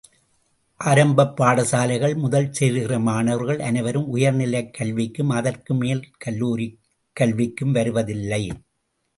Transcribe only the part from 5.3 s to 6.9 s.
அதற்கு மேல் கல்லூரிக்